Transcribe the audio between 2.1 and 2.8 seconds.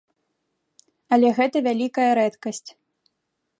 рэдкасць.